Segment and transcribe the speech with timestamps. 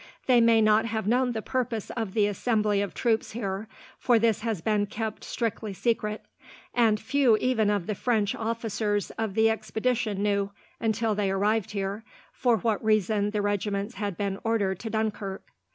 [0.25, 3.67] They may not have known the purpose of the assembly of troops here,
[3.99, 6.25] for this has been kept strictly secret;
[6.73, 12.03] and few even of the French officers of the expedition knew, until they arrived here,
[12.33, 15.45] for what reason the regiments had been ordered to Dunkirk.